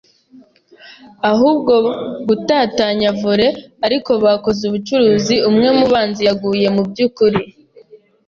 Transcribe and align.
ahubwo 1.31 1.73
gutatanya 2.27 3.09
volley, 3.19 3.53
ariko 3.85 4.11
bakoze 4.23 4.61
ubucuruzi: 4.65 5.35
umwe 5.49 5.69
mubanzi 5.79 6.21
yaguye 6.27 6.67
mubyukuri, 6.75 7.39